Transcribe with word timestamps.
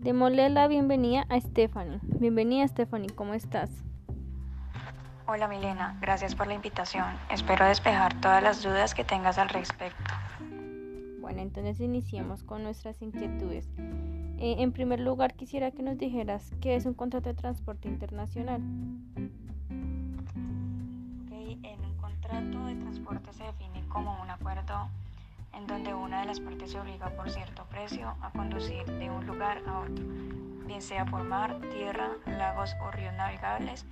Démosle 0.00 0.48
la 0.48 0.66
bienvenida 0.66 1.26
a 1.28 1.38
Stephanie. 1.38 1.98
Bienvenida 2.02 2.66
Stephanie, 2.66 3.10
¿cómo 3.10 3.34
estás? 3.34 3.68
Hola 5.26 5.46
Milena, 5.46 5.98
gracias 6.00 6.34
por 6.34 6.46
la 6.46 6.54
invitación. 6.54 7.04
Espero 7.30 7.66
despejar 7.66 8.18
todas 8.22 8.42
las 8.42 8.62
dudas 8.62 8.94
que 8.94 9.04
tengas 9.04 9.36
al 9.36 9.50
respecto. 9.50 10.14
Bueno, 11.20 11.42
entonces 11.42 11.80
iniciemos 11.80 12.42
con 12.42 12.62
nuestras 12.62 13.02
inquietudes. 13.02 13.68
Eh, 14.38 14.56
en 14.60 14.72
primer 14.72 15.00
lugar, 15.00 15.34
quisiera 15.34 15.70
que 15.70 15.82
nos 15.82 15.98
dijeras 15.98 16.50
qué 16.62 16.76
es 16.76 16.86
un 16.86 16.94
contrato 16.94 17.28
de 17.28 17.34
transporte 17.34 17.88
internacional. 17.88 18.62
Okay, 21.26 21.60
en 21.62 21.84
un 21.84 21.94
contrato 21.98 22.64
de 22.64 22.74
transporte 22.76 23.34
se 23.34 23.44
define 23.44 23.86
como 23.90 24.18
un 24.22 24.30
acuerdo 24.30 24.88
en 25.52 25.66
donde 25.66 25.92
de 26.20 26.26
las 26.26 26.40
partes 26.40 26.70
se 26.70 26.78
obliga 26.78 27.08
por 27.10 27.30
cierto 27.30 27.64
precio 27.70 28.14
a 28.20 28.30
conducir 28.32 28.84
de 28.84 29.10
un 29.10 29.26
lugar 29.26 29.62
a 29.66 29.80
otro, 29.80 30.04
bien 30.66 30.82
sea 30.82 31.04
por 31.06 31.24
mar, 31.24 31.58
tierra, 31.72 32.10
lagos 32.26 32.74
o 32.82 32.90
ríos 32.90 33.14
navegables, 33.14 33.86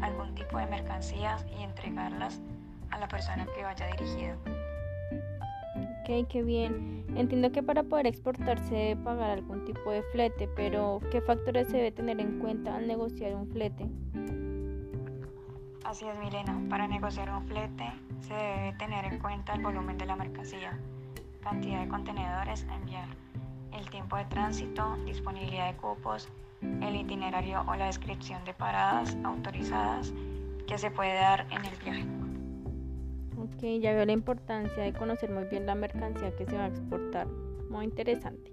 algún 0.00 0.34
tipo 0.34 0.58
de 0.58 0.66
mercancías 0.66 1.44
y 1.58 1.62
entregarlas 1.62 2.40
a 2.90 2.98
la 2.98 3.08
persona 3.08 3.46
que 3.54 3.62
vaya 3.64 3.86
dirigida. 3.86 4.36
Ok, 6.02 6.28
qué 6.28 6.42
bien. 6.42 7.04
Entiendo 7.16 7.52
que 7.52 7.62
para 7.62 7.82
poder 7.82 8.06
exportar 8.06 8.58
se 8.60 8.74
debe 8.74 9.02
pagar 9.02 9.30
algún 9.30 9.64
tipo 9.64 9.90
de 9.90 10.02
flete, 10.12 10.48
pero 10.54 11.00
¿qué 11.10 11.20
factores 11.20 11.68
se 11.68 11.78
debe 11.78 11.92
tener 11.92 12.20
en 12.20 12.38
cuenta 12.38 12.76
al 12.76 12.86
negociar 12.86 13.34
un 13.34 13.48
flete? 13.48 13.88
Así 15.84 16.06
es, 16.06 16.18
Milena. 16.18 16.60
Para 16.70 16.86
negociar 16.86 17.30
un 17.30 17.46
flete 17.46 17.84
se 18.20 18.34
debe 18.34 18.72
tener 18.78 19.04
en 19.04 19.18
cuenta 19.18 19.54
el 19.54 19.62
volumen 19.62 19.98
de 19.98 20.06
la 20.06 20.16
mercancía, 20.16 20.78
cantidad 21.42 21.82
de 21.82 21.88
contenedores 21.88 22.66
a 22.70 22.76
enviar, 22.76 23.08
el 23.72 23.88
tiempo 23.90 24.16
de 24.16 24.24
tránsito, 24.26 24.96
disponibilidad 25.04 25.72
de 25.72 25.76
cupos, 25.76 26.28
el 26.60 26.96
itinerario 26.96 27.64
o 27.66 27.74
la 27.74 27.86
descripción 27.86 28.44
de 28.44 28.54
paradas 28.54 29.16
autorizadas 29.24 30.12
que 30.66 30.78
se 30.78 30.90
puede 30.90 31.14
dar 31.14 31.46
en 31.50 31.64
el 31.64 31.76
viaje. 31.82 32.06
Ok, 33.36 33.80
ya 33.80 33.92
veo 33.92 34.06
la 34.06 34.12
importancia 34.12 34.82
de 34.82 34.92
conocer 34.92 35.30
muy 35.30 35.44
bien 35.44 35.66
la 35.66 35.74
mercancía 35.74 36.34
que 36.36 36.46
se 36.46 36.56
va 36.56 36.64
a 36.64 36.68
exportar. 36.68 37.26
Muy 37.70 37.84
interesante. 37.84 38.52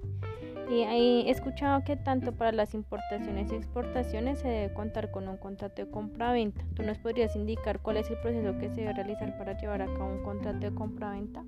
Y 0.69 0.83
he 0.83 1.29
escuchado 1.29 1.83
que 1.83 1.95
tanto 1.95 2.31
para 2.31 2.51
las 2.51 2.73
importaciones 2.73 3.51
y 3.51 3.55
exportaciones 3.55 4.39
se 4.39 4.47
debe 4.47 4.73
contar 4.73 5.09
con 5.09 5.27
un 5.27 5.37
contrato 5.37 5.83
de 5.83 5.89
compra-venta. 5.89 6.63
¿Tú 6.75 6.83
nos 6.83 6.99
podrías 6.99 7.35
indicar 7.35 7.79
cuál 7.79 7.97
es 7.97 8.09
el 8.09 8.17
proceso 8.17 8.57
que 8.59 8.69
se 8.69 8.81
debe 8.81 8.93
realizar 8.93 9.35
para 9.37 9.57
llevar 9.57 9.81
a 9.81 9.87
cabo 9.87 10.11
un 10.11 10.23
contrato 10.23 10.59
de 10.59 10.73
compra-venta? 10.73 11.43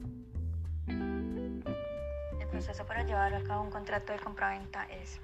Proceso 2.63 2.85
para 2.85 3.01
llevar 3.01 3.33
a 3.33 3.41
cabo 3.41 3.63
un 3.63 3.71
contrato 3.71 4.13
de 4.13 4.19
compraventa 4.19 4.85
es 4.85 5.19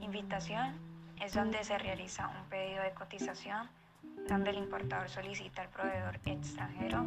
invitación, 0.00 0.72
es 1.20 1.34
donde 1.34 1.62
se 1.64 1.76
realiza 1.76 2.28
un 2.28 2.48
pedido 2.48 2.82
de 2.82 2.92
cotización, 2.92 3.68
donde 4.26 4.52
el 4.52 4.56
importador 4.56 5.10
solicita 5.10 5.60
al 5.60 5.68
proveedor 5.68 6.18
extranjero 6.24 7.04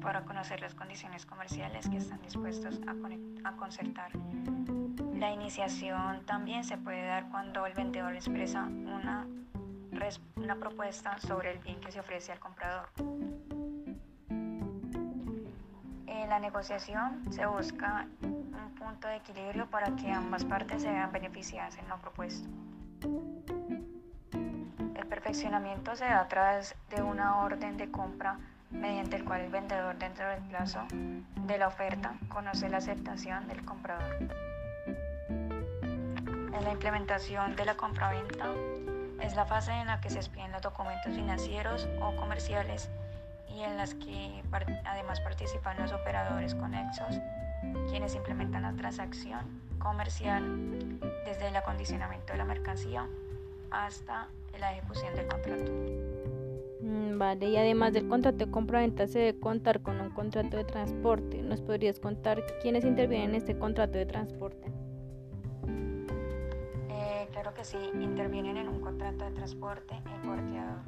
para 0.00 0.22
conocer 0.22 0.60
las 0.60 0.76
condiciones 0.76 1.26
comerciales 1.26 1.88
que 1.88 1.96
están 1.96 2.22
dispuestos 2.22 2.78
a, 2.86 3.48
a 3.48 3.56
concertar. 3.56 4.12
La 5.16 5.32
iniciación 5.32 6.24
también 6.24 6.62
se 6.62 6.78
puede 6.78 7.04
dar 7.04 7.28
cuando 7.28 7.66
el 7.66 7.74
vendedor 7.74 8.14
expresa 8.14 8.62
una, 8.62 9.26
una 10.36 10.54
propuesta 10.54 11.18
sobre 11.18 11.50
el 11.50 11.58
bien 11.58 11.80
que 11.80 11.90
se 11.90 11.98
ofrece 11.98 12.30
al 12.30 12.38
comprador. 12.38 12.88
En 16.22 16.28
la 16.28 16.38
negociación 16.38 17.20
se 17.32 17.44
busca 17.46 18.06
punto 18.78 19.08
de 19.08 19.16
equilibrio 19.16 19.66
para 19.66 19.96
que 19.96 20.12
ambas 20.12 20.44
partes 20.44 20.82
se 20.82 20.88
vean 20.88 21.10
beneficiadas 21.10 21.76
en 21.78 21.88
lo 21.88 21.98
propuesto. 21.98 22.48
El 24.94 25.06
perfeccionamiento 25.08 25.96
se 25.96 26.04
da 26.04 26.20
a 26.20 26.28
través 26.28 26.76
de 26.90 27.02
una 27.02 27.42
orden 27.42 27.76
de 27.76 27.90
compra 27.90 28.38
mediante 28.70 29.16
el 29.16 29.24
cual 29.24 29.40
el 29.40 29.50
vendedor 29.50 29.98
dentro 29.98 30.28
del 30.28 30.42
plazo 30.44 30.86
de 30.90 31.58
la 31.58 31.66
oferta 31.66 32.14
conoce 32.28 32.68
la 32.68 32.76
aceptación 32.78 33.48
del 33.48 33.64
comprador. 33.64 34.16
En 35.28 36.64
la 36.64 36.70
implementación 36.70 37.56
de 37.56 37.64
la 37.64 37.76
compraventa 37.76 38.46
es 39.20 39.34
la 39.34 39.44
fase 39.44 39.72
en 39.72 39.88
la 39.88 40.00
que 40.00 40.08
se 40.08 40.18
expiden 40.18 40.52
los 40.52 40.62
documentos 40.62 41.12
financieros 41.14 41.88
o 42.00 42.14
comerciales 42.14 42.88
y 43.54 43.62
en 43.62 43.76
las 43.76 43.94
que 43.94 44.42
además 44.84 45.20
participan 45.20 45.76
los 45.78 45.92
operadores 45.92 46.54
conexos 46.54 47.20
quienes 47.88 48.14
implementan 48.14 48.62
la 48.62 48.72
transacción 48.72 49.40
comercial 49.78 50.42
desde 51.24 51.48
el 51.48 51.56
acondicionamiento 51.56 52.32
de 52.32 52.38
la 52.38 52.44
mercancía 52.44 53.08
hasta 53.70 54.28
la 54.58 54.72
ejecución 54.72 55.14
del 55.14 55.26
contrato. 55.26 55.72
Mm, 56.82 57.18
vale, 57.18 57.48
y 57.48 57.56
además 57.56 57.92
del 57.92 58.08
contrato 58.08 58.44
de 58.44 58.50
compra-venta 58.50 59.06
se 59.06 59.18
debe 59.20 59.40
contar 59.40 59.80
con 59.80 60.00
un 60.00 60.10
contrato 60.10 60.56
de 60.56 60.64
transporte. 60.64 61.42
¿Nos 61.42 61.60
podrías 61.60 62.00
contar 62.00 62.42
quiénes 62.60 62.84
intervienen 62.84 63.30
en 63.30 63.36
este 63.36 63.56
contrato 63.56 63.98
de 63.98 64.06
transporte? 64.06 64.72
Eh, 66.90 67.28
claro 67.30 67.54
que 67.54 67.64
sí, 67.64 67.78
intervienen 67.94 68.56
en 68.56 68.68
un 68.68 68.80
contrato 68.80 69.24
de 69.24 69.30
transporte 69.30 69.94
el 69.94 70.28
porteador, 70.28 70.80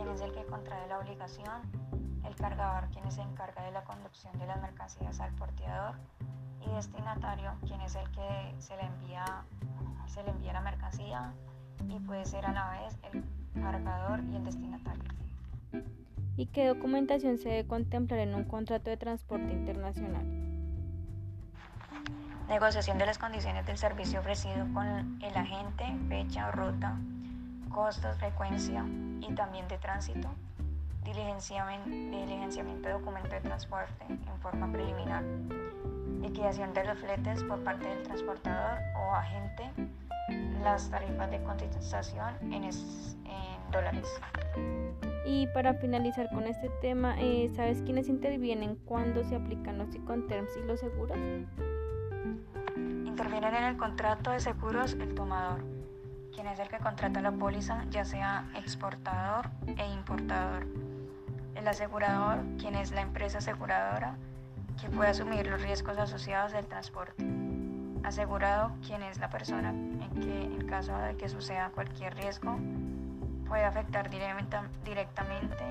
quien 0.00 0.14
es 0.14 0.20
el 0.22 0.32
que 0.32 0.44
contrae 0.46 0.88
la 0.88 0.98
obligación 0.98 1.60
el 2.24 2.34
cargador, 2.34 2.88
quien 2.90 3.10
se 3.10 3.20
encarga 3.20 3.62
de 3.64 3.72
la 3.72 3.84
conducción 3.84 4.38
de 4.38 4.46
las 4.46 4.60
mercancías 4.60 5.20
al 5.20 5.32
porteador, 5.34 5.96
y 6.60 6.70
destinatario, 6.74 7.52
quien 7.66 7.80
es 7.80 7.94
el 7.96 8.10
que 8.10 8.54
se 8.58 8.76
le 8.76 8.82
envía, 8.82 9.24
se 10.06 10.22
le 10.22 10.30
envía 10.30 10.52
la 10.52 10.60
mercancía 10.60 11.32
y 11.88 11.98
puede 12.00 12.24
ser 12.24 12.46
a 12.46 12.52
la 12.52 12.70
vez 12.70 12.98
el 13.12 13.24
cargador 13.60 14.20
y 14.24 14.36
el 14.36 14.44
destinatario. 14.44 15.04
¿Y 16.36 16.46
qué 16.46 16.68
documentación 16.68 17.38
se 17.38 17.48
debe 17.48 17.68
contemplar 17.68 18.20
en 18.20 18.34
un 18.34 18.44
contrato 18.44 18.90
de 18.90 18.96
transporte 18.96 19.52
internacional? 19.52 20.24
Negociación 22.48 22.98
de 22.98 23.06
las 23.06 23.18
condiciones 23.18 23.66
del 23.66 23.76
servicio 23.76 24.20
ofrecido 24.20 24.66
con 24.72 25.22
el 25.22 25.36
agente, 25.36 25.84
fecha 26.08 26.48
o 26.48 26.52
ruta, 26.52 26.98
costos, 27.70 28.16
frecuencia 28.18 28.84
y 29.20 29.34
también 29.34 29.66
de 29.68 29.78
tránsito, 29.78 30.28
diligenciamiento 31.04 32.88
de 32.88 32.94
documento 32.94 33.30
de 33.30 33.40
transporte 33.40 34.04
en 34.08 34.40
forma 34.40 34.70
preliminar, 34.70 35.24
liquidación 36.20 36.74
de 36.74 36.84
los 36.84 36.98
fletes 36.98 37.42
por 37.44 37.62
parte 37.64 37.88
del 37.88 38.02
transportador 38.02 38.78
o 38.96 39.14
agente, 39.14 39.70
las 40.62 40.90
tarifas 40.90 41.30
de 41.30 41.42
cotización 41.42 42.34
en, 42.52 42.64
en 42.64 42.72
dólares. 43.72 44.06
Y 45.24 45.46
para 45.48 45.74
finalizar 45.74 46.28
con 46.30 46.44
este 46.44 46.68
tema, 46.80 47.14
eh, 47.20 47.50
¿sabes 47.54 47.82
quiénes 47.82 48.08
intervienen 48.08 48.76
cuando 48.84 49.22
se 49.24 49.36
aplican 49.36 49.78
los 49.78 49.94
Iconterms 49.94 50.56
y 50.56 50.66
los 50.66 50.80
seguros? 50.80 51.18
Intervienen 52.76 53.54
en 53.54 53.64
el 53.64 53.76
contrato 53.76 54.30
de 54.30 54.40
seguros 54.40 54.94
el 54.94 55.14
tomador, 55.14 55.62
quien 56.34 56.46
es 56.46 56.58
el 56.58 56.68
que 56.68 56.78
contrata 56.78 57.20
la 57.20 57.32
póliza, 57.32 57.84
ya 57.90 58.04
sea 58.04 58.48
exportador 58.56 59.50
e 59.66 59.86
importador 59.92 60.66
el 61.60 61.68
asegurador, 61.68 62.38
quien 62.58 62.74
es 62.74 62.90
la 62.90 63.02
empresa 63.02 63.38
aseguradora 63.38 64.16
que 64.80 64.88
puede 64.88 65.10
asumir 65.10 65.46
los 65.46 65.60
riesgos 65.60 65.98
asociados 65.98 66.52
del 66.52 66.66
transporte. 66.66 67.24
Asegurado, 68.02 68.72
quien 68.86 69.02
es 69.02 69.18
la 69.18 69.28
persona 69.28 69.70
en 69.70 70.20
que 70.20 70.44
en 70.44 70.66
caso 70.66 70.96
de 70.96 71.16
que 71.16 71.28
suceda 71.28 71.70
cualquier 71.74 72.14
riesgo 72.14 72.56
puede 73.46 73.64
afectar 73.64 74.08
directamente 74.08 75.64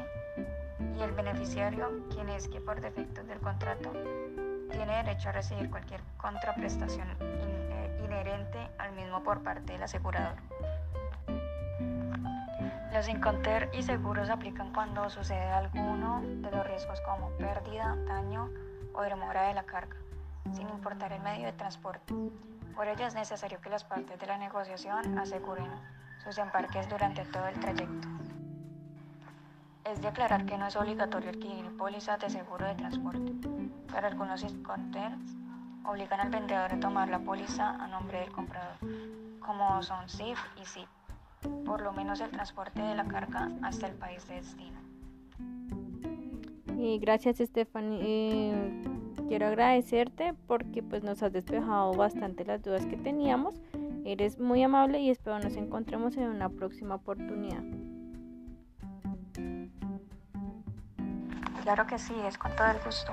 y 0.96 1.02
el 1.02 1.12
beneficiario, 1.12 2.04
quien 2.14 2.30
es 2.30 2.48
que 2.48 2.62
por 2.62 2.82
defectos 2.82 3.26
del 3.26 3.40
contrato 3.40 3.92
tiene 4.70 4.98
derecho 5.04 5.30
a 5.30 5.32
recibir 5.32 5.70
cualquier 5.70 6.02
contraprestación 6.18 7.08
eh, 7.20 8.02
inherente 8.06 8.70
al 8.78 8.92
mismo 8.94 9.24
por 9.24 9.42
parte 9.42 9.74
del 9.74 9.84
asegurador. 9.84 10.36
Los 13.00 13.08
Inconter 13.08 13.70
y 13.72 13.82
seguros 13.82 14.30
aplican 14.30 14.74
cuando 14.74 15.10
sucede 15.10 15.48
alguno 15.48 16.20
de 16.22 16.52
los 16.52 16.68
riesgos 16.68 17.00
como 17.00 17.30
pérdida, 17.38 17.96
daño 18.06 18.50
o 18.94 19.02
demora 19.04 19.44
de 19.44 19.54
la 19.54 19.64
carga, 19.64 19.96
sin 20.52 20.68
importar 20.68 21.14
el 21.14 21.22
medio 21.22 21.46
de 21.46 21.54
transporte. 21.54 22.14
Por 22.76 22.90
ello 22.90 23.08
es 23.08 23.16
necesario 23.16 23.62
que 23.62 23.70
las 23.70 23.86
partes 23.86 24.20
de 24.20 24.28
la 24.28 24.38
negociación 24.38 25.18
aseguren 25.18 25.72
sus 26.26 26.38
embarques 26.40 26.90
durante 26.90 27.24
todo 27.24 27.48
el 27.48 27.58
trayecto. 27.62 28.10
Es 29.86 30.02
de 30.02 30.10
aclarar 30.10 30.46
que 30.46 30.58
no 30.58 30.68
es 30.68 30.76
obligatorio 30.76 31.30
adquirir 31.30 31.78
pólizas 31.78 32.20
de 32.20 32.30
seguro 32.30 32.68
de 32.68 32.76
transporte. 32.76 33.32
Para 33.90 34.10
algunos 34.10 34.44
Inconters 34.44 35.38
obligan 35.86 36.20
al 36.20 36.32
vendedor 36.32 36.74
a 36.74 36.80
tomar 36.82 37.08
la 37.08 37.20
póliza 37.20 37.70
a 37.82 37.88
nombre 37.88 38.20
del 38.20 38.34
comprador, 38.34 38.76
como 39.40 39.82
son 39.84 40.10
SIF 40.10 40.38
y 40.62 40.66
SIP 40.66 40.90
por 41.66 41.82
lo 41.82 41.92
menos 41.94 42.20
el 42.22 42.30
transporte 42.32 42.82
de 42.82 42.96
la 42.96 43.06
carga 43.06 43.52
hasta 43.62 43.88
el 43.88 43.96
país 43.96 44.28
de 44.28 44.36
destino. 44.36 44.80
Y 46.78 47.00
gracias 47.00 47.38
Stephanie. 47.38 48.00
Eh, 48.02 48.82
quiero 49.28 49.48
agradecerte 49.48 50.34
porque 50.48 50.82
pues 50.82 51.04
nos 51.04 51.22
has 51.24 51.34
despejado 51.34 51.94
bastante 51.94 52.46
las 52.46 52.62
dudas 52.62 52.86
que 52.86 52.98
teníamos 52.98 53.62
Eres 54.06 54.40
muy 54.40 54.64
amable 54.64 55.00
y 55.00 55.12
espero 55.12 55.40
nos 55.40 55.56
encontremos 55.56 56.18
en 56.18 56.30
una 56.30 56.50
próxima 56.50 56.96
oportunidad. 56.96 57.62
Claro 61.62 61.86
que 61.86 62.00
sí, 62.00 62.16
es 62.26 62.38
con 62.38 62.56
todo 62.56 62.68
el 62.72 62.80
gusto. 62.84 63.12